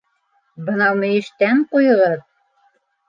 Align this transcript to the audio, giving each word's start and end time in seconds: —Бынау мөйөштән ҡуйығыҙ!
—Бынау 0.69 0.97
мөйөштән 1.03 1.63
ҡуйығыҙ! 1.75 2.17